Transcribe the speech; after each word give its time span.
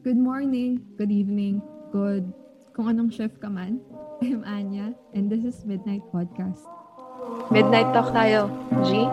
Good 0.00 0.16
morning, 0.16 0.80
good 0.96 1.12
evening, 1.12 1.60
good 1.92 2.32
kung 2.72 2.88
anong 2.88 3.12
shift 3.12 3.36
ka 3.36 3.52
man. 3.52 3.84
I'm 4.24 4.40
Anya, 4.48 4.96
and 5.12 5.28
this 5.28 5.44
is 5.44 5.60
Midnight 5.68 6.00
Podcast. 6.08 6.64
Midnight 7.52 7.92
Talk 7.92 8.08
tayo, 8.16 8.48
G. 8.88 9.04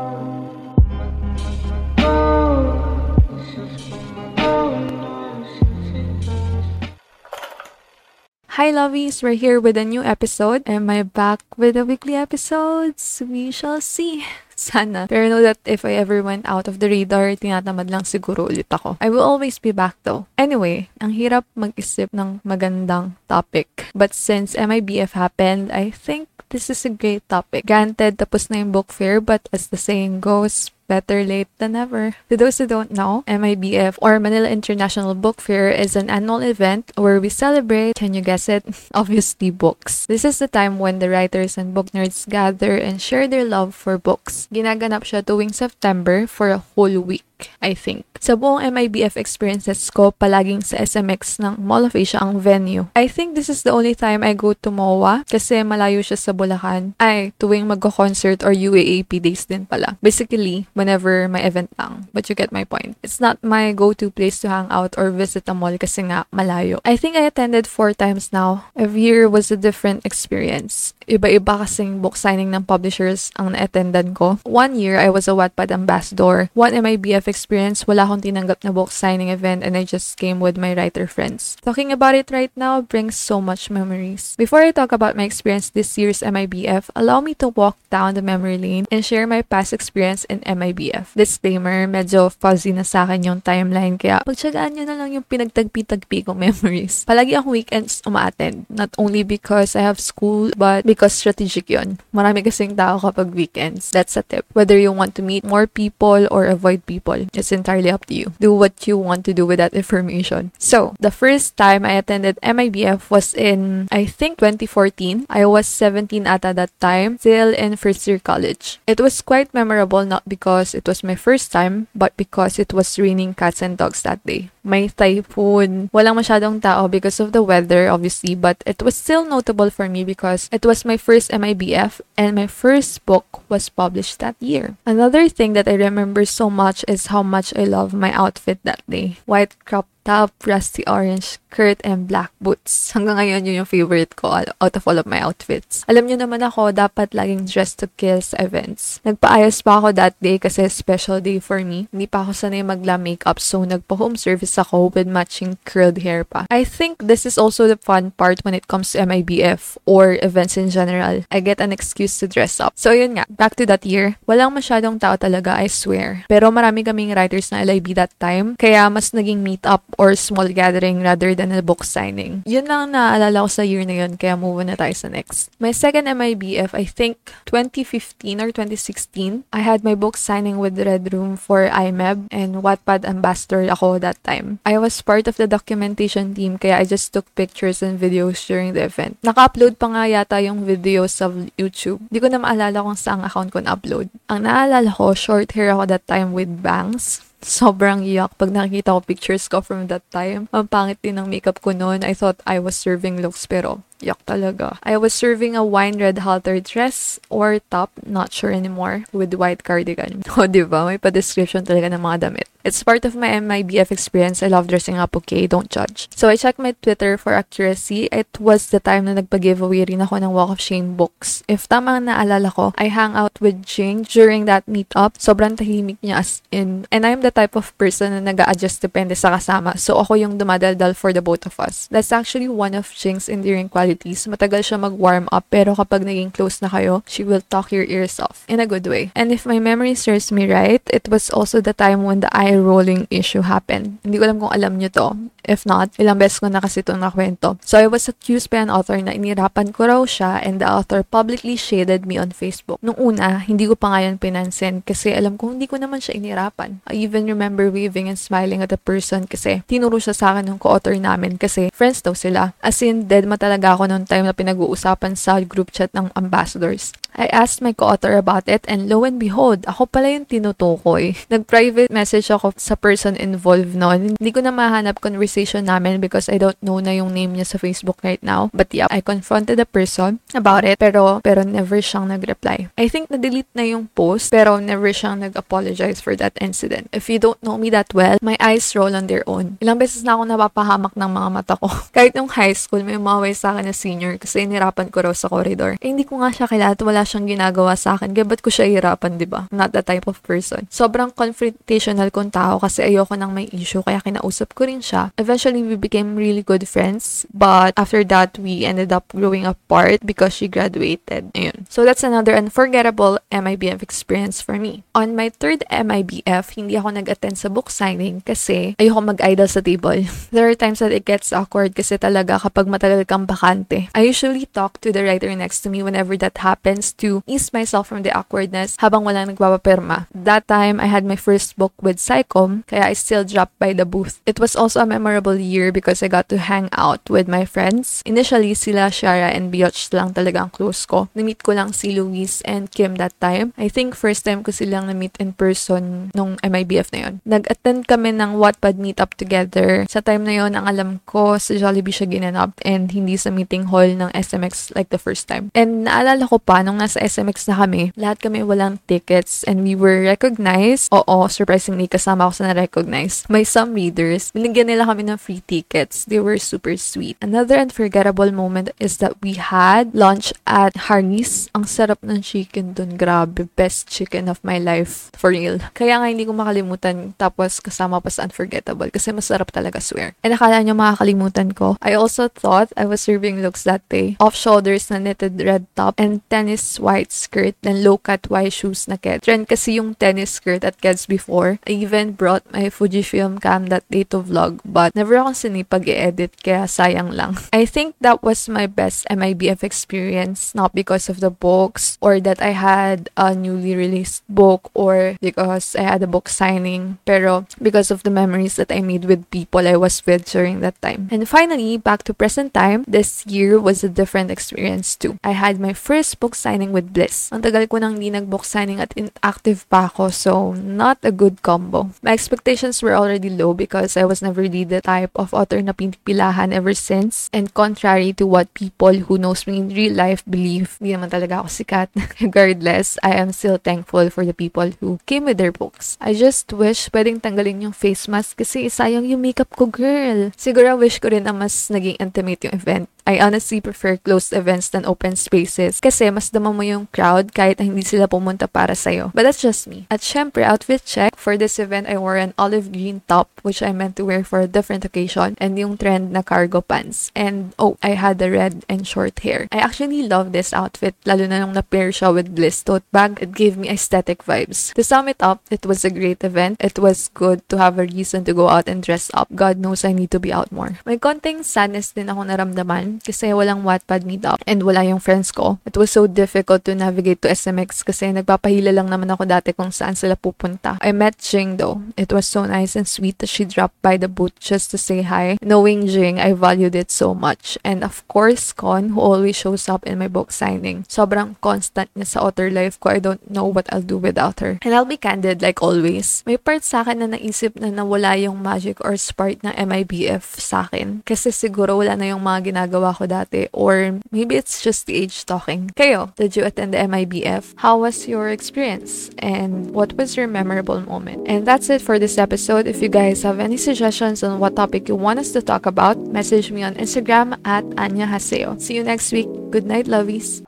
Hi, 8.58 8.74
lovies! 8.74 9.22
We're 9.22 9.38
here 9.38 9.62
with 9.62 9.78
a 9.78 9.86
new 9.86 10.02
episode. 10.02 10.66
Am 10.66 10.90
I 10.90 11.06
back 11.06 11.46
with 11.62 11.78
the 11.78 11.86
weekly 11.86 12.18
episodes? 12.18 13.22
We 13.22 13.54
shall 13.54 13.78
see. 13.86 14.26
Sana. 14.58 15.06
Pero 15.06 15.30
know 15.30 15.46
that 15.46 15.62
if 15.62 15.86
I 15.86 15.94
ever 15.94 16.26
went 16.26 16.50
out 16.50 16.66
of 16.66 16.82
the 16.82 16.90
radar, 16.90 17.38
tinatamad 17.38 17.94
lang 17.94 18.02
siguro 18.10 18.50
ulit 18.50 18.66
ako. 18.74 18.98
I 18.98 19.14
will 19.14 19.22
always 19.22 19.62
be 19.62 19.70
back 19.70 19.94
though. 20.02 20.26
Anyway, 20.42 20.90
ang 20.98 21.14
hirap 21.14 21.46
mag-isip 21.54 22.10
ng 22.10 22.42
magandang 22.42 23.14
topic. 23.30 23.94
But 23.94 24.18
since 24.18 24.58
MIBF 24.58 25.14
happened, 25.14 25.70
I 25.70 25.94
think 25.94 26.26
this 26.50 26.70
is 26.70 26.86
a 26.86 26.94
great 26.94 27.28
topic. 27.28 27.66
Granted, 27.66 28.18
tapos 28.18 28.50
na 28.50 28.64
yung 28.64 28.72
book 28.72 28.92
fair, 28.92 29.20
but 29.20 29.48
as 29.52 29.68
the 29.68 29.78
saying 29.78 30.20
goes, 30.20 30.72
better 30.88 31.24
late 31.24 31.52
than 31.60 31.76
never. 31.76 32.16
To 32.32 32.38
those 32.40 32.58
who 32.58 32.66
don't 32.66 32.92
know, 32.92 33.24
MIBF 33.28 34.00
or 34.02 34.20
Manila 34.20 34.48
International 34.48 35.14
Book 35.14 35.44
Fair 35.44 35.70
is 35.70 35.96
an 35.96 36.10
annual 36.10 36.40
event 36.40 36.92
where 36.96 37.20
we 37.20 37.30
celebrate, 37.30 37.96
can 37.96 38.16
you 38.16 38.22
guess 38.22 38.50
it? 38.50 38.64
Obviously, 38.96 39.52
books. 39.52 40.08
This 40.08 40.24
is 40.24 40.40
the 40.40 40.48
time 40.48 40.80
when 40.80 41.00
the 41.00 41.10
writers 41.12 41.58
and 41.58 41.76
book 41.76 41.92
nerds 41.92 42.28
gather 42.28 42.76
and 42.80 43.02
share 43.02 43.28
their 43.28 43.44
love 43.44 43.76
for 43.76 44.00
books. 44.00 44.48
Ginaganap 44.52 45.04
siya 45.04 45.22
tuwing 45.22 45.54
September 45.54 46.26
for 46.26 46.50
a 46.50 46.64
whole 46.64 47.04
week. 47.04 47.27
I 47.62 47.74
think. 47.74 48.06
Sa 48.18 48.34
buong 48.34 48.66
MIBF 48.74 49.14
experiences 49.18 49.94
ko, 49.94 50.10
palaging 50.10 50.66
sa 50.66 50.82
SMX 50.82 51.38
ng 51.38 51.62
Mall 51.62 51.86
of 51.86 51.94
Asia 51.94 52.18
ang 52.18 52.42
venue. 52.42 52.90
I 52.98 53.06
think 53.06 53.38
this 53.38 53.50
is 53.50 53.62
the 53.62 53.74
only 53.74 53.94
time 53.94 54.26
I 54.26 54.34
go 54.34 54.58
to 54.58 54.70
MOA 54.74 55.22
kasi 55.30 55.62
malayo 55.62 56.02
siya 56.02 56.18
sa 56.18 56.34
Bulacan. 56.34 56.98
Ay, 56.98 57.34
tuwing 57.38 57.70
magko-concert 57.70 58.42
or 58.42 58.54
UAAP 58.58 59.22
days 59.22 59.46
din 59.46 59.70
pala. 59.70 60.02
Basically, 60.02 60.66
whenever 60.74 61.30
may 61.30 61.46
event 61.46 61.70
lang. 61.78 62.10
But 62.10 62.26
you 62.30 62.34
get 62.34 62.50
my 62.50 62.66
point. 62.66 62.98
It's 63.06 63.22
not 63.22 63.38
my 63.46 63.70
go-to 63.74 64.10
place 64.10 64.42
to 64.42 64.50
hang 64.50 64.70
out 64.74 64.98
or 64.98 65.14
visit 65.14 65.46
a 65.46 65.54
mall 65.54 65.78
kasi 65.78 66.10
nga 66.10 66.26
malayo. 66.34 66.82
I 66.82 66.98
think 66.98 67.16
I 67.16 67.30
attended 67.30 67.70
four 67.70 67.94
times 67.94 68.34
now. 68.34 68.74
Every 68.74 69.06
year 69.06 69.30
was 69.30 69.54
a 69.54 69.60
different 69.60 70.06
experience. 70.06 70.98
Iba-iba 71.08 71.64
kasing 71.64 72.02
book 72.02 72.18
signing 72.18 72.52
ng 72.52 72.66
publishers 72.66 73.30
ang 73.38 73.54
na-attendan 73.54 74.18
ko. 74.18 74.42
One 74.44 74.76
year, 74.76 75.00
I 75.00 75.08
was 75.08 75.30
a 75.30 75.38
Wattpad 75.38 75.72
ambassador. 75.72 76.50
One 76.52 76.74
MIBF 76.74 77.27
experience, 77.28 77.86
wala 77.86 78.08
akong 78.08 78.24
tinanggap 78.24 78.64
na 78.64 78.72
book 78.72 78.92
signing 78.92 79.30
event 79.30 79.64
and 79.64 79.76
I 79.76 79.84
just 79.84 80.18
came 80.18 80.40
with 80.40 80.58
my 80.58 80.74
writer 80.74 81.08
friends. 81.08 81.56
Talking 81.62 81.92
about 81.92 82.16
it 82.16 82.32
right 82.32 82.52
now 82.56 82.82
brings 82.82 83.16
so 83.16 83.40
much 83.40 83.70
memories. 83.70 84.36
Before 84.38 84.64
I 84.64 84.72
talk 84.72 84.92
about 84.92 85.16
my 85.16 85.24
experience 85.24 85.70
this 85.70 85.98
year's 85.98 86.22
MIBF, 86.22 86.90
allow 86.96 87.22
me 87.22 87.34
to 87.44 87.50
walk 87.50 87.78
down 87.90 88.14
the 88.14 88.22
memory 88.22 88.58
lane 88.58 88.86
and 88.92 89.04
share 89.04 89.28
my 89.28 89.42
past 89.42 89.74
experience 89.74 90.24
in 90.26 90.40
MIBF. 90.44 91.16
Disclaimer, 91.16 91.88
medyo 91.88 92.30
fuzzy 92.32 92.72
na 92.72 92.84
sa 92.84 93.04
akin 93.08 93.24
yung 93.24 93.42
timeline 93.42 94.00
kaya 94.00 94.22
pagtsagaan 94.24 94.76
nyo 94.76 94.84
na 94.86 94.96
lang 94.96 95.10
yung 95.16 95.26
pinagtagpi-tagpi 95.28 96.28
kong 96.28 96.40
memories. 96.48 97.04
Palagi 97.08 97.36
akong 97.36 97.56
weekends 97.56 98.00
umaattend. 98.06 98.70
Not 98.70 98.94
only 99.02 99.24
because 99.24 99.76
I 99.76 99.84
have 99.84 100.00
school, 100.00 100.52
but 100.56 100.86
because 100.86 101.18
strategic 101.18 101.70
yon. 101.72 101.98
Marami 102.14 102.46
kasing 102.46 102.78
tao 102.78 103.02
kapag 103.02 103.34
weekends. 103.34 103.90
That's 103.90 104.16
a 104.16 104.24
tip. 104.24 104.46
Whether 104.54 104.78
you 104.78 104.94
want 104.94 105.16
to 105.18 105.26
meet 105.26 105.44
more 105.44 105.66
people 105.66 106.28
or 106.30 106.46
avoid 106.46 106.86
people, 106.86 107.17
it's 107.34 107.52
entirely 107.52 107.90
up 107.90 108.06
to 108.08 108.14
you. 108.14 108.34
Do 108.40 108.54
what 108.54 108.88
you 108.88 108.98
want 108.98 109.26
to 109.26 109.34
do 109.34 109.46
with 109.46 109.58
that 109.58 109.74
information. 109.74 110.52
So, 110.58 110.94
the 111.00 111.12
first 111.12 111.58
time 111.58 111.86
I 111.86 111.98
attended 111.98 112.38
MIBF 112.44 113.10
was 113.10 113.34
in, 113.34 113.88
I 113.92 114.06
think, 114.06 114.40
2014. 114.40 115.26
I 115.30 115.46
was 115.46 115.68
17 115.68 116.28
at 116.28 116.42
that 116.42 116.72
time, 116.80 117.18
still 117.18 117.54
in 117.54 117.76
first 117.76 118.08
year 118.08 118.20
college. 118.20 118.80
It 118.88 119.00
was 119.00 119.22
quite 119.22 119.54
memorable 119.54 120.06
not 120.06 120.28
because 120.28 120.74
it 120.74 120.88
was 120.88 121.04
my 121.04 121.16
first 121.16 121.52
time, 121.52 121.88
but 121.96 122.16
because 122.18 122.60
it 122.60 122.74
was 122.74 123.00
raining 123.00 123.34
cats 123.34 123.62
and 123.62 123.78
dogs 123.78 124.02
that 124.04 124.24
day. 124.26 124.50
May 124.68 124.92
typhoon. 124.92 125.88
Walang 125.96 126.20
masyadong 126.20 126.60
tao 126.60 126.92
because 126.92 127.24
of 127.24 127.32
the 127.32 127.42
weather, 127.42 127.88
obviously, 127.88 128.36
but 128.36 128.60
it 128.68 128.84
was 128.84 129.00
still 129.00 129.24
notable 129.24 129.72
for 129.72 129.88
me 129.88 130.04
because 130.04 130.52
it 130.52 130.66
was 130.68 130.84
my 130.84 130.98
first 131.00 131.32
MIBF 131.32 132.04
and 132.20 132.36
my 132.36 132.48
first 132.48 133.06
book 133.08 133.24
was 133.48 133.70
published 133.72 134.20
that 134.20 134.36
year. 134.44 134.76
Another 134.86 135.30
thing 135.30 135.54
that 135.54 135.68
I 135.68 135.80
remember 135.80 136.26
so 136.26 136.50
much 136.50 136.84
is 136.88 137.07
how 137.08 137.24
much 137.24 137.56
I 137.56 137.64
love 137.64 137.94
my 137.94 138.12
outfit 138.12 138.60
that 138.64 138.82
day. 138.90 139.18
White 139.26 139.56
crop 139.66 139.88
top, 140.08 140.32
rusty 140.48 140.88
orange 140.88 141.36
skirt, 141.58 141.82
and 141.84 142.08
black 142.08 142.30
boots. 142.40 142.72
Hanggang 142.96 143.18
ngayon, 143.18 143.42
yun 143.50 143.60
yung 143.66 143.70
favorite 143.70 144.14
ko 144.14 144.30
out 144.46 144.76
of 144.78 144.84
all 144.86 145.02
of 145.02 145.10
my 145.10 145.18
outfits. 145.18 145.82
Alam 145.90 146.06
nyo 146.06 146.22
naman 146.22 146.46
ako, 146.46 146.70
dapat 146.70 147.18
laging 147.18 147.50
dressed 147.50 147.82
to 147.82 147.92
kill 147.98 148.22
sa 148.22 148.38
events. 148.38 149.02
Nagpaayos 149.02 149.66
pa 149.66 149.82
ako 149.82 149.92
that 149.98 150.14
day 150.22 150.38
kasi 150.38 150.70
special 150.70 151.18
day 151.18 151.42
for 151.42 151.66
me. 151.66 151.90
Hindi 151.90 152.06
pa 152.06 152.22
ako 152.22 152.38
sanay 152.38 152.62
magla 152.62 153.02
makeup 153.02 153.42
so 153.42 153.66
nagpa-home 153.66 154.14
service 154.14 154.54
ako 154.62 154.94
with 154.94 155.10
matching 155.10 155.58
curled 155.66 156.06
hair 156.06 156.22
pa. 156.22 156.46
I 156.54 156.62
think 156.62 157.02
this 157.02 157.26
is 157.26 157.42
also 157.42 157.66
the 157.66 157.82
fun 157.82 158.14
part 158.14 158.46
when 158.46 158.54
it 158.54 158.70
comes 158.70 158.94
to 158.94 159.02
MIBF 159.02 159.82
or 159.90 160.22
events 160.22 160.62
in 160.62 160.70
general. 160.70 161.26
I 161.34 161.42
get 161.42 161.58
an 161.58 161.74
excuse 161.74 162.22
to 162.22 162.30
dress 162.30 162.62
up. 162.62 162.78
So 162.78 162.94
yun 162.94 163.18
nga, 163.18 163.26
back 163.34 163.58
to 163.58 163.66
that 163.66 163.82
year. 163.82 164.22
Walang 164.30 164.54
masyadong 164.54 165.02
tao 165.02 165.18
talaga, 165.18 165.58
I 165.58 165.74
swear. 165.74 166.30
Pero 166.30 166.54
marami 166.54 166.86
kaming 166.86 167.18
writers 167.18 167.50
na 167.50 167.66
LIB 167.66 167.98
that 167.98 168.14
time, 168.22 168.54
kaya 168.62 168.86
mas 168.94 169.10
naging 169.10 169.42
meet 169.42 169.66
up 169.66 169.82
or 169.98 170.14
small 170.16 170.48
gathering 170.54 171.02
rather 171.02 171.34
than 171.34 171.52
a 171.52 171.66
book 171.66 171.84
signing. 171.84 172.46
Yun 172.46 172.70
lang 172.70 172.94
naaalala 172.94 173.44
ko 173.46 173.50
sa 173.50 173.66
year 173.66 173.84
na 173.84 174.06
yun, 174.06 174.16
kaya 174.16 174.38
move 174.38 174.62
na 174.64 174.78
tayo 174.78 174.94
sa 174.94 175.10
next. 175.10 175.50
My 175.58 175.74
second 175.74 176.06
MIBF, 176.06 176.72
I 176.78 176.86
think 176.86 177.18
2015 177.50 178.40
or 178.40 178.50
2016, 178.54 179.44
I 179.52 179.62
had 179.66 179.84
my 179.84 179.98
book 179.98 180.16
signing 180.16 180.62
with 180.62 180.78
Red 180.78 181.12
Room 181.12 181.36
for 181.36 181.68
IMEB 181.68 182.30
and 182.30 182.62
Wattpad 182.62 183.04
ambassador 183.04 183.66
ako 183.68 183.98
that 184.00 184.22
time. 184.22 184.62
I 184.64 184.78
was 184.78 185.02
part 185.02 185.26
of 185.26 185.36
the 185.36 185.50
documentation 185.50 186.38
team 186.38 186.62
kaya 186.62 186.80
I 186.80 186.86
just 186.86 187.12
took 187.12 187.28
pictures 187.34 187.82
and 187.82 187.98
videos 187.98 188.46
during 188.46 188.78
the 188.78 188.86
event. 188.86 189.18
Naka-upload 189.26 189.82
pa 189.82 189.90
nga 189.92 190.06
yata 190.06 190.38
yung 190.46 190.64
videos 190.64 191.18
sa 191.18 191.34
YouTube. 191.58 192.06
Di 192.14 192.22
ko 192.22 192.30
na 192.30 192.38
maalala 192.38 192.86
kung 192.86 192.96
saan 192.96 193.26
account 193.26 193.50
ko 193.50 193.60
na-upload. 193.60 194.14
Ang 194.30 194.46
naalala 194.46 194.94
ko, 194.94 195.18
short 195.18 195.58
hair 195.58 195.74
ako 195.74 195.90
that 195.90 196.06
time 196.06 196.38
with 196.38 196.62
bangs 196.62 197.27
sobrang 197.42 198.04
iyak 198.04 198.36
pag 198.36 198.52
nakikita 198.52 198.94
ko 198.94 199.00
pictures 199.02 199.46
ko 199.48 199.64
from 199.64 199.88
that 199.88 200.04
time. 200.12 200.52
Ang 200.52 200.68
pangit 200.68 201.00
din 201.02 201.18
ng 201.18 201.30
makeup 201.30 201.64
ko 201.64 201.72
noon. 201.72 202.04
I 202.04 202.14
thought 202.14 202.42
I 202.44 202.60
was 202.60 202.76
serving 202.76 203.22
looks 203.24 203.46
pero 203.48 203.87
Yak 204.00 204.22
talaga. 204.30 204.78
I 204.84 204.98
was 204.98 205.14
serving 205.14 205.56
a 205.56 205.66
wine 205.66 205.98
red 205.98 206.22
halter 206.22 206.60
dress 206.62 207.20
or 207.30 207.58
top, 207.74 207.90
not 208.06 208.30
sure 208.32 208.54
anymore, 208.54 209.10
with 209.12 209.34
white 209.34 209.64
cardigan. 209.66 210.22
O, 210.38 210.42
oh, 210.46 210.48
diba? 210.48 210.86
May 210.86 211.02
pa-description 211.02 211.66
talaga 211.66 211.90
ng 211.90 212.02
mga 212.02 212.30
damit. 212.30 212.46
It's 212.68 212.84
part 212.84 213.06
of 213.08 213.16
my 213.16 213.32
MIBF 213.40 213.96
experience. 213.96 214.44
I 214.44 214.52
love 214.52 214.68
dressing 214.68 215.00
up, 215.00 215.16
okay? 215.16 215.48
Don't 215.48 215.72
judge. 215.72 216.12
So, 216.12 216.28
I 216.28 216.36
checked 216.36 216.60
my 216.60 216.76
Twitter 216.84 217.16
for 217.16 217.32
accuracy. 217.32 218.12
It 218.12 218.28
was 218.44 218.76
the 218.76 218.84
time 218.84 219.08
na 219.08 219.16
nagpa-giveaway 219.16 219.88
rin 219.88 220.04
ako 220.04 220.20
ng 220.20 220.36
Walk 220.36 220.52
of 220.52 220.60
Shame 220.60 221.00
books. 221.00 221.48
If 221.48 221.72
tama 221.72 221.96
ang 221.96 222.12
naalala 222.12 222.52
ko, 222.52 222.76
I 222.76 222.92
hang 222.92 223.16
out 223.16 223.40
with 223.40 223.64
Jing 223.64 224.04
during 224.04 224.52
that 224.52 224.68
meetup. 224.68 225.16
Sobrang 225.16 225.56
tahimik 225.56 226.04
niya 226.04 226.20
as 226.20 226.44
in. 226.52 226.84
And 226.92 227.08
I'm 227.08 227.24
the 227.24 227.32
type 227.32 227.56
of 227.56 227.72
person 227.80 228.12
na 228.12 228.20
nag 228.20 228.44
adjust 228.44 228.84
depende 228.84 229.16
sa 229.16 229.32
kasama. 229.32 229.80
So, 229.80 229.96
ako 230.04 230.20
yung 230.20 230.36
dumadaldal 230.36 230.92
for 230.92 231.16
the 231.16 231.24
both 231.24 231.48
of 231.48 231.56
us. 231.64 231.88
That's 231.88 232.12
actually 232.12 232.52
one 232.52 232.76
of 232.76 232.92
Jing's 232.92 233.32
endearing 233.32 233.72
qualities. 233.72 233.87
Matagal 234.28 234.68
siya 234.68 234.78
mag-warm 234.82 235.32
up, 235.32 235.48
pero 235.48 235.72
kapag 235.78 236.04
naging 236.04 236.36
close 236.36 236.60
na 236.60 236.68
kayo, 236.68 237.06
she 237.08 237.24
will 237.24 237.40
talk 237.40 237.72
your 237.72 237.88
ears 237.88 238.20
off 238.20 238.44
in 238.52 238.60
a 238.60 238.68
good 238.68 238.84
way. 238.84 239.14
And 239.16 239.32
if 239.32 239.48
my 239.48 239.62
memory 239.64 239.96
serves 239.96 240.32
me 240.34 240.50
right, 240.52 240.84
it 240.92 241.08
was 241.08 241.32
also 241.32 241.64
the 241.64 241.72
time 241.72 242.04
when 242.04 242.20
the 242.20 242.32
eye 242.36 242.56
rolling 242.56 243.08
issue 243.08 243.48
happened. 243.48 244.04
Hindi 244.04 244.20
ko 244.20 244.24
alam 244.28 244.40
kung 244.44 244.52
alam 244.52 244.74
nyo 244.76 244.90
to. 244.92 245.08
If 245.48 245.64
not, 245.64 245.96
ilang 245.96 246.20
beses 246.20 246.44
ko 246.44 246.52
na 246.52 246.60
kasi 246.60 246.84
itong 246.84 247.00
nakwento. 247.00 247.56
So, 247.64 247.80
I 247.80 247.88
was 247.88 248.12
accused 248.12 248.52
by 248.52 248.68
an 248.68 248.68
author 248.68 249.00
na 249.00 249.16
inirapan 249.16 249.72
ko 249.72 249.88
raw 249.88 250.04
siya 250.04 250.44
and 250.44 250.60
the 250.60 250.68
author 250.68 251.08
publicly 251.08 251.56
shaded 251.56 252.04
me 252.04 252.20
on 252.20 252.36
Facebook. 252.36 252.84
Nung 252.84 253.00
una, 253.00 253.40
hindi 253.40 253.64
ko 253.64 253.80
pa 253.80 253.96
ngayon 253.96 254.20
pinansin 254.20 254.84
kasi 254.84 255.16
alam 255.16 255.40
ko 255.40 255.56
hindi 255.56 255.72
ko 255.72 255.80
naman 255.80 256.04
siya 256.04 256.20
inirapan. 256.20 256.84
I 256.84 257.00
even 257.00 257.32
remember 257.32 257.72
waving 257.72 258.12
and 258.12 258.20
smiling 258.20 258.60
at 258.60 258.76
the 258.76 258.82
person 258.82 259.24
kasi 259.24 259.64
tinuro 259.72 260.04
siya 260.04 260.12
sa 260.12 260.36
akin 260.36 260.52
ng 260.52 260.60
co-author 260.60 261.00
namin 261.00 261.40
kasi 261.40 261.72
friends 261.72 262.04
daw 262.04 262.12
sila. 262.12 262.52
As 262.60 262.84
in, 262.84 263.08
dead 263.08 263.24
ma 263.24 263.40
talaga 263.40 263.77
ako 263.78 263.86
nung 263.86 264.10
time 264.10 264.26
na 264.26 264.34
pinag-uusapan 264.34 265.14
sa 265.14 265.38
group 265.46 265.70
chat 265.70 265.94
ng 265.94 266.10
ambassadors. 266.18 266.98
I 267.18 267.26
asked 267.34 267.66
my 267.66 267.74
co-author 267.74 268.14
about 268.14 268.46
it 268.46 268.62
and 268.70 268.86
lo 268.86 269.02
and 269.02 269.18
behold, 269.18 269.66
ako 269.66 269.90
pala 269.90 270.14
yung 270.14 270.30
tinutukoy. 270.30 271.18
Nag-private 271.34 271.90
message 271.90 272.30
ako 272.30 272.54
sa 272.62 272.78
person 272.78 273.18
involved 273.18 273.74
noon. 273.74 274.14
Hindi 274.22 274.32
ko 274.32 274.46
na 274.46 274.54
mahanap 274.54 275.02
conversation 275.02 275.66
namin 275.66 275.98
because 275.98 276.30
I 276.30 276.38
don't 276.38 276.58
know 276.62 276.78
na 276.78 276.94
yung 276.94 277.18
name 277.18 277.34
niya 277.34 277.50
sa 277.50 277.58
Facebook 277.58 278.06
right 278.06 278.22
now. 278.22 278.54
But 278.54 278.70
yeah, 278.70 278.86
I 278.94 279.02
confronted 279.02 279.58
the 279.58 279.66
person 279.66 280.22
about 280.38 280.62
it 280.62 280.78
pero 280.78 281.18
pero 281.26 281.42
never 281.42 281.82
siyang 281.82 282.14
nag-reply. 282.14 282.70
I 282.78 282.86
think 282.86 283.10
na-delete 283.10 283.50
na 283.58 283.66
yung 283.66 283.90
post 283.98 284.30
pero 284.30 284.62
never 284.62 284.94
siyang 284.94 285.26
nag-apologize 285.26 285.98
for 285.98 286.14
that 286.22 286.38
incident. 286.38 286.94
If 286.94 287.10
you 287.10 287.18
don't 287.18 287.42
know 287.42 287.58
me 287.58 287.74
that 287.74 287.98
well, 287.98 288.22
my 288.22 288.38
eyes 288.38 288.70
roll 288.78 288.94
on 288.94 289.10
their 289.10 289.26
own. 289.26 289.58
Ilang 289.58 289.82
beses 289.82 290.06
na 290.06 290.14
ako 290.14 290.30
napapahamak 290.30 290.94
ng 290.94 291.10
mga 291.10 291.30
mata 291.34 291.54
ko. 291.58 291.66
Kahit 291.98 292.14
nung 292.14 292.30
high 292.30 292.54
school, 292.54 292.86
may 292.86 292.94
umaway 292.94 293.34
sa 293.34 293.58
akin 293.58 293.67
na 293.68 293.76
senior 293.76 294.16
kasi 294.16 294.48
inirapan 294.48 294.88
ko 294.88 295.04
raw 295.04 295.12
sa 295.12 295.28
corridor. 295.28 295.76
Eh, 295.84 295.92
hindi 295.92 296.08
ko 296.08 296.24
nga 296.24 296.32
siya 296.32 296.48
kilala 296.48 296.72
at 296.72 296.80
wala 296.80 297.04
siyang 297.04 297.28
ginagawa 297.28 297.76
sa 297.76 298.00
akin. 298.00 298.16
Kaya 298.16 298.24
ba't 298.24 298.40
ko 298.40 298.48
siya 298.48 298.72
ihirapan, 298.72 299.20
di 299.20 299.28
ba? 299.28 299.52
Not 299.52 299.76
that 299.76 299.92
type 299.92 300.08
of 300.08 300.24
person. 300.24 300.72
Sobrang 300.72 301.12
confrontational 301.12 302.08
kong 302.16 302.32
tao 302.32 302.64
kasi 302.64 302.88
ayoko 302.88 303.20
nang 303.20 303.36
may 303.36 303.52
issue 303.52 303.84
kaya 303.84 304.00
kinausap 304.00 304.56
ko 304.56 304.64
rin 304.64 304.80
siya. 304.80 305.12
Eventually, 305.20 305.60
we 305.60 305.76
became 305.76 306.16
really 306.16 306.42
good 306.42 306.64
friends. 306.64 307.28
But 307.36 307.76
after 307.76 308.08
that, 308.08 308.40
we 308.40 308.64
ended 308.64 308.96
up 308.96 309.12
growing 309.12 309.44
apart 309.44 310.08
because 310.08 310.32
she 310.38 310.48
graduated. 310.48 311.34
Ayun. 311.36 311.68
So 311.68 311.84
that's 311.84 312.06
another 312.06 312.38
unforgettable 312.38 313.20
MIBF 313.34 313.84
experience 313.84 314.40
for 314.40 314.56
me. 314.56 314.88
On 314.96 315.18
my 315.18 315.34
third 315.34 315.66
MIBF, 315.68 316.56
hindi 316.56 316.78
ako 316.78 316.96
nag-attend 316.96 317.36
sa 317.42 317.50
book 317.52 317.74
signing 317.74 318.24
kasi 318.24 318.78
ayoko 318.78 319.02
mag-idle 319.02 319.50
sa 319.50 319.60
table. 319.60 320.06
There 320.36 320.48
are 320.48 320.56
times 320.56 320.80
that 320.80 320.94
it 320.94 321.04
gets 321.04 321.34
awkward 321.34 321.74
kasi 321.74 321.98
talaga 321.98 322.40
kapag 322.40 322.70
matagal 322.70 323.04
kang 323.10 323.26
bakante. 323.58 323.90
I 323.96 324.02
usually 324.02 324.46
talk 324.46 324.80
to 324.82 324.92
the 324.92 325.04
writer 325.04 325.34
next 325.36 325.62
to 325.62 325.70
me 325.70 325.82
whenever 325.82 326.18
that 326.18 326.38
happens 326.38 326.94
to 327.02 327.24
ease 327.26 327.54
myself 327.54 327.88
from 327.88 328.04
the 328.04 328.14
awkwardness 328.14 328.78
habang 328.80 329.04
walang 329.04 329.34
nagpapapirma. 329.34 330.08
That 330.14 330.48
time, 330.48 330.80
I 330.80 330.86
had 330.86 331.06
my 331.06 331.16
first 331.16 331.58
book 331.58 331.74
with 331.82 331.98
Psychom, 331.98 332.66
kaya 332.68 332.86
I 332.92 332.94
still 332.94 333.24
dropped 333.24 333.58
by 333.60 333.74
the 333.74 333.86
booth. 333.86 334.22
It 334.26 334.40
was 334.40 334.56
also 334.56 334.82
a 334.82 334.90
memorable 334.90 335.38
year 335.38 335.72
because 335.72 336.04
I 336.04 336.08
got 336.08 336.30
to 336.30 336.38
hang 336.38 336.70
out 336.74 337.10
with 337.10 337.28
my 337.28 337.46
friends. 337.46 338.02
Initially, 338.06 338.54
sila 338.54 338.90
Shara 338.94 339.34
and 339.34 339.50
Bioch 339.54 339.78
lang 339.94 340.14
talaga 340.14 340.46
ang 340.46 340.52
close 340.52 340.86
ko. 340.86 341.10
Na-meet 341.16 341.42
ko 341.42 341.54
lang 341.54 341.74
si 341.74 341.94
Luis 341.96 342.42
and 342.44 342.70
Kim 342.70 343.00
that 343.00 343.16
time. 343.22 343.54
I 343.58 343.70
think 343.70 343.96
first 343.96 344.26
time 344.26 344.44
ko 344.44 344.52
silang 344.52 344.88
na-meet 344.88 345.18
in 345.18 345.34
person 345.34 346.12
nung 346.14 346.38
MIBF 346.44 346.92
na 346.94 347.00
yon. 347.08 347.14
Nag-attend 347.24 347.88
kami 347.88 348.14
ng 348.14 348.38
Wattpad 348.38 348.78
meetup 348.78 349.16
together. 349.16 349.86
Sa 349.90 350.04
time 350.04 350.28
na 350.28 350.36
yon, 350.36 350.54
ang 350.54 350.66
alam 350.68 350.90
ko, 351.08 351.40
sa 351.40 351.56
Jollibee 351.56 351.94
siya 351.94 352.10
ginanap 352.10 352.58
and 352.68 352.92
hindi 352.92 353.16
sa 353.16 353.32
meeting 353.48 353.72
hall 353.72 353.88
ng 353.88 354.12
SMX 354.12 354.76
like 354.76 354.92
the 354.92 355.00
first 355.00 355.32
time. 355.32 355.56
And 355.56 355.88
naalala 355.88 356.28
ko 356.28 356.44
pa, 356.44 356.60
nung 356.60 356.84
nasa 356.84 357.00
SMX 357.00 357.48
na 357.48 357.64
kami, 357.64 357.96
lahat 357.96 358.20
kami 358.20 358.44
walang 358.44 358.84
tickets 358.92 359.48
and 359.48 359.64
we 359.64 359.72
were 359.72 360.04
recognized. 360.04 360.92
Oo, 360.92 361.32
surprisingly, 361.32 361.88
kasama 361.88 362.28
ako 362.28 362.44
sa 362.44 362.52
na-recognize. 362.52 363.24
May 363.32 363.48
some 363.48 363.72
readers, 363.72 364.36
binigyan 364.36 364.68
nila 364.68 364.84
kami 364.84 365.08
ng 365.08 365.16
free 365.16 365.40
tickets. 365.48 366.04
They 366.04 366.20
were 366.20 366.36
super 366.36 366.76
sweet. 366.76 367.16
Another 367.24 367.56
unforgettable 367.56 368.36
moment 368.36 368.76
is 368.84 369.00
that 369.00 369.16
we 369.24 369.40
had 369.40 369.96
lunch 369.96 370.36
at 370.44 370.92
Harry's. 370.92 371.48
Ang 371.56 371.64
sarap 371.64 372.04
ng 372.04 372.20
chicken 372.20 372.76
dun. 372.76 373.00
Grabe. 373.00 373.48
Best 373.56 373.88
chicken 373.88 374.28
of 374.28 374.44
my 374.44 374.60
life. 374.60 375.08
For 375.16 375.32
real. 375.32 375.64
Kaya 375.72 376.04
nga 376.04 376.12
hindi 376.12 376.28
ko 376.28 376.36
makalimutan. 376.36 377.16
Tapos 377.16 377.64
kasama 377.64 378.04
pa 378.04 378.12
sa 378.12 378.28
unforgettable. 378.28 378.92
Kasi 378.92 379.16
masarap 379.16 379.56
talaga, 379.56 379.80
swear. 379.80 380.20
And 380.26 380.36
akala 380.36 380.60
nyo 380.60 380.76
makakalimutan 380.76 381.56
ko. 381.56 381.80
I 381.80 381.96
also 381.96 382.28
thought 382.28 382.76
I 382.76 382.84
was 382.84 383.00
serving 383.00 383.37
looks 383.42 383.64
that 383.64 383.88
day. 383.90 384.18
Off 384.20 384.36
shoulders 384.36 384.90
na 384.90 384.98
knitted 384.98 385.40
red 385.42 385.66
top 385.76 386.00
and 386.00 386.22
tennis 386.30 386.80
white 386.80 387.12
skirt 387.12 387.56
and 387.64 387.84
low 387.84 387.98
cut 387.98 388.30
white 388.30 388.54
shoes 388.54 388.88
na 388.88 388.98
ket. 388.98 389.24
Trend 389.24 389.48
kasi 389.48 389.78
yung 389.78 389.96
tennis 389.96 390.38
skirt 390.40 390.64
at 390.64 390.80
Keds 390.82 391.08
before. 391.08 391.60
I 391.68 391.78
even 391.78 392.14
brought 392.14 392.46
my 392.52 392.70
Fujifilm 392.70 393.42
cam 393.42 393.68
that 393.68 393.86
day 393.90 394.04
to 394.12 394.22
vlog 394.22 394.60
but 394.66 394.96
never 394.96 395.16
akong 395.18 395.38
sinipag 395.38 395.88
i-edit 395.90 396.40
kaya 396.44 396.66
sayang 396.66 397.14
lang. 397.14 397.38
I 397.54 397.66
think 397.66 397.96
that 398.02 398.24
was 398.24 398.50
my 398.50 398.68
best 398.68 399.08
MIBF 399.10 399.64
experience 399.64 400.54
not 400.54 400.74
because 400.74 401.10
of 401.10 401.20
the 401.20 401.32
books 401.32 401.98
or 402.02 402.20
that 402.22 402.42
I 402.42 402.58
had 402.58 403.10
a 403.18 403.34
newly 403.34 403.76
released 403.76 404.24
book 404.30 404.70
or 404.74 405.18
because 405.22 405.76
I 405.76 405.84
had 405.84 406.04
a 406.04 406.10
book 406.10 406.30
signing 406.30 406.98
pero 407.06 407.46
because 407.62 407.92
of 407.92 408.04
the 408.04 408.14
memories 408.14 408.56
that 408.56 408.72
I 408.72 408.82
made 408.82 409.06
with 409.06 409.30
people 409.30 409.68
I 409.68 409.76
was 409.76 410.06
with 410.06 410.26
during 410.26 410.60
that 410.62 410.80
time. 410.82 411.10
And 411.12 411.28
finally, 411.28 411.78
back 411.78 412.04
to 412.04 412.14
present 412.14 412.54
time, 412.54 412.86
this 412.88 413.26
year 413.30 413.60
was 413.60 413.84
a 413.84 413.92
different 413.92 414.32
experience 414.32 414.96
too. 414.96 415.20
I 415.24 415.38
had 415.38 415.60
my 415.60 415.74
first 415.74 416.20
book 416.20 416.34
signing 416.34 416.74
with 416.74 416.94
Bliss. 416.94 417.30
Ang 417.30 417.46
tagal 417.46 417.70
ko 417.70 417.78
nang 417.78 418.00
hindi 418.00 418.10
nag-book 418.10 418.48
signing 418.48 418.82
at 418.82 418.96
inactive 418.98 419.70
pa 419.70 419.92
ako 419.92 420.10
so 420.10 420.54
not 420.58 420.98
a 421.04 421.14
good 421.14 421.44
combo. 421.46 421.92
My 422.02 422.14
expectations 422.14 422.82
were 422.82 422.96
already 422.96 423.30
low 423.30 423.54
because 423.54 423.98
I 423.98 424.06
was 424.06 424.22
never 424.22 424.48
really 424.48 424.64
the 424.64 424.82
type 424.82 425.12
of 425.16 425.34
author 425.34 425.60
na 425.62 425.76
pinipilahan 425.76 426.56
ever 426.56 426.74
since. 426.74 427.30
And 427.36 427.54
contrary 427.54 428.14
to 428.18 428.26
what 428.26 428.54
people 428.56 429.06
who 429.10 429.18
knows 429.18 429.46
me 429.46 429.60
in 429.60 429.70
real 429.74 429.94
life 429.94 430.24
believe, 430.24 430.80
hindi 430.80 430.96
naman 430.96 431.12
talaga 431.12 431.44
ako 431.44 431.50
sikat. 431.52 431.88
Regardless, 432.24 432.96
I 433.04 433.20
am 433.20 433.36
still 433.36 433.60
thankful 433.60 434.10
for 434.10 434.24
the 434.24 434.34
people 434.34 434.72
who 434.80 435.04
came 435.10 435.26
with 435.26 435.38
their 435.38 435.52
books. 435.52 436.00
I 436.00 436.16
just 436.16 436.54
wish 436.56 436.88
pwedeng 436.96 437.20
tanggalin 437.20 437.68
yung 437.68 437.76
face 437.76 438.08
mask 438.08 438.40
kasi 438.40 438.72
sayang 438.72 439.10
yung 439.10 439.22
makeup 439.22 439.52
ko, 439.54 439.68
girl. 439.68 440.32
Siguro 440.40 440.80
wish 440.80 441.04
ko 441.04 441.12
rin 441.12 441.28
na 441.28 441.36
mas 441.36 441.68
naging 441.68 442.00
intimate 442.00 442.48
yung 442.48 442.56
event. 442.56 442.88
I 443.08 443.24
honestly 443.24 443.64
prefer 443.64 443.96
closed 443.96 444.36
events 444.36 444.68
than 444.68 444.84
open 444.84 445.16
spaces 445.16 445.80
kasi 445.80 446.12
mas 446.12 446.28
dama 446.28 446.52
mo 446.52 446.60
yung 446.60 446.92
crowd 446.92 447.32
kahit 447.32 447.64
hindi 447.64 447.88
sila 447.88 448.12
pumunta 448.12 448.52
para 448.52 448.76
sa'yo. 448.76 449.16
But 449.16 449.24
that's 449.24 449.40
just 449.40 449.64
me. 449.64 449.88
At 449.88 450.04
syempre, 450.04 450.44
outfit 450.44 450.84
check. 450.84 451.16
For 451.16 451.40
this 451.40 451.56
event, 451.56 451.88
I 451.88 451.96
wore 451.96 452.20
an 452.20 452.36
olive 452.36 452.76
green 452.76 453.08
top 453.08 453.32
which 453.48 453.64
I 453.64 453.72
meant 453.72 453.96
to 453.96 454.04
wear 454.04 454.28
for 454.28 454.44
a 454.44 454.52
different 454.52 454.84
occasion 454.84 455.40
and 455.40 455.56
yung 455.56 455.80
trend 455.80 456.12
na 456.12 456.20
cargo 456.20 456.60
pants. 456.60 457.16
And 457.16 457.56
oh, 457.56 457.80
I 457.80 457.96
had 457.96 458.20
the 458.20 458.28
red 458.28 458.68
and 458.68 458.84
short 458.84 459.24
hair. 459.24 459.48
I 459.56 459.64
actually 459.64 460.04
love 460.04 460.36
this 460.36 460.52
outfit 460.52 461.00
lalo 461.08 461.32
na 461.32 461.40
nung 461.40 461.56
na-pair 461.56 461.96
siya 461.96 462.12
with 462.12 462.36
Bliss 462.36 462.60
tote 462.60 462.84
bag. 462.92 463.24
It 463.24 463.32
gave 463.32 463.56
me 463.56 463.72
aesthetic 463.72 464.28
vibes. 464.28 464.76
To 464.76 464.84
sum 464.84 465.08
it 465.08 465.24
up, 465.24 465.40
it 465.48 465.64
was 465.64 465.88
a 465.88 465.94
great 465.94 466.28
event. 466.28 466.60
It 466.60 466.76
was 466.76 467.08
good 467.16 467.48
to 467.48 467.56
have 467.56 467.80
a 467.80 467.88
reason 467.88 468.28
to 468.28 468.36
go 468.36 468.52
out 468.52 468.68
and 468.68 468.84
dress 468.84 469.08
up. 469.16 469.32
God 469.32 469.64
knows 469.64 469.88
I 469.88 469.96
need 469.96 470.12
to 470.12 470.20
be 470.20 470.36
out 470.36 470.52
more. 470.52 470.84
May 470.84 471.00
konting 471.00 471.48
sadness 471.48 471.96
din 471.96 472.12
ako 472.12 472.28
naramdaman 472.28 472.97
kasi 473.02 473.32
walang 473.34 473.64
Wattpad 473.64 474.04
meetup 474.04 474.40
and 474.48 474.64
wala 474.64 474.84
yung 474.86 475.02
friends 475.02 475.34
ko. 475.34 475.60
It 475.66 475.76
was 475.76 475.92
so 475.92 476.06
difficult 476.08 476.66
to 476.66 476.76
navigate 476.78 477.22
to 477.24 477.32
SMX 477.32 477.84
kasi 477.86 478.12
nagpapahila 478.12 478.74
lang 478.74 478.90
naman 478.92 479.12
ako 479.12 479.28
dati 479.28 479.54
kung 479.54 479.74
saan 479.74 479.98
sila 479.98 480.16
pupunta. 480.18 480.78
I 480.82 480.92
met 480.94 481.20
Jing 481.20 481.58
though. 481.58 481.82
It 481.98 482.14
was 482.14 482.28
so 482.28 482.46
nice 482.46 482.78
and 482.78 482.88
sweet 482.88 483.20
that 483.20 483.32
she 483.32 483.44
dropped 483.44 483.80
by 483.82 483.98
the 483.98 484.08
booth 484.08 484.36
just 484.40 484.72
to 484.72 484.78
say 484.78 485.02
hi. 485.04 485.38
Knowing 485.42 485.88
Jing, 485.88 486.20
I 486.20 486.34
valued 486.34 486.76
it 486.76 486.90
so 486.90 487.14
much. 487.14 487.58
And 487.66 487.84
of 487.84 488.06
course, 488.08 488.54
Con, 488.54 488.96
who 488.96 489.02
always 489.02 489.36
shows 489.36 489.68
up 489.68 489.86
in 489.86 490.00
my 490.00 490.08
book 490.08 490.32
signing. 490.32 490.86
Sobrang 490.88 491.36
constant 491.42 491.92
niya 491.98 492.08
sa 492.08 492.20
author 492.26 492.50
life 492.50 492.80
ko. 492.80 492.94
I 492.94 493.00
don't 493.00 493.24
know 493.30 493.46
what 493.46 493.70
I'll 493.72 493.86
do 493.86 493.98
without 493.98 494.40
her. 494.40 494.60
And 494.64 494.74
I'll 494.74 494.88
be 494.88 494.98
candid 494.98 495.42
like 495.42 495.62
always. 495.62 496.24
May 496.26 496.38
part 496.38 496.64
sa 496.64 496.84
akin 496.84 497.04
na 497.04 497.08
naisip 497.18 497.58
na 497.60 497.70
nawala 497.74 498.16
yung 498.20 498.40
magic 498.40 498.80
or 498.84 498.96
spark 498.98 499.44
ng 499.44 499.54
MIBF 499.54 500.38
sa 500.40 500.68
akin. 500.68 501.04
Kasi 501.04 501.34
siguro 501.34 501.80
wala 501.80 501.96
na 501.96 502.12
yung 502.12 502.24
mga 502.24 502.54
ginagawa 502.54 502.87
ko 502.94 503.08
dati 503.08 503.48
or 503.54 504.00
maybe 504.12 504.36
it's 504.36 504.62
just 504.62 504.90
age 504.90 505.26
talking. 505.26 505.72
Kayo, 505.76 506.14
did 506.16 506.36
you 506.36 506.44
attend 506.46 506.74
the 506.74 506.80
MIBF? 506.84 507.56
How 507.58 507.80
was 507.80 508.08
your 508.08 508.30
experience? 508.30 509.10
And 509.20 509.72
what 509.72 509.94
was 509.94 510.16
your 510.16 510.28
memorable 510.28 510.82
moment? 510.82 511.28
And 511.28 511.46
that's 511.46 511.70
it 511.70 511.82
for 511.82 512.00
this 512.00 512.18
episode. 512.18 512.68
If 512.68 512.82
you 512.82 512.90
guys 512.90 513.24
have 513.24 513.40
any 513.40 513.58
suggestions 513.58 514.24
on 514.24 514.40
what 514.40 514.56
topic 514.56 514.88
you 514.88 514.96
want 514.96 515.20
us 515.20 515.32
to 515.32 515.42
talk 515.42 515.66
about, 515.66 515.98
message 515.98 516.52
me 516.52 516.64
on 516.64 516.76
Instagram 516.76 517.40
at 517.46 517.64
Anya 517.78 518.06
Haseo. 518.06 518.60
See 518.62 518.76
you 518.76 518.84
next 518.84 519.12
week. 519.12 519.28
Good 519.50 519.66
night, 519.66 519.86
lovies. 519.88 520.44